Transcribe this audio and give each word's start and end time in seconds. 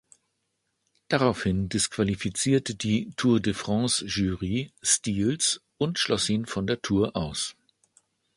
Daraufhin 1.09 1.69
disqualifizierte 1.69 2.73
die 2.73 3.11
Tour-de-France-Jury 3.17 4.73
Steels 4.81 5.61
und 5.77 5.99
schloss 5.99 6.27
ihn 6.27 6.47
von 6.47 6.65
der 6.65 6.81
Tour 6.81 7.15
aus. 7.15 7.55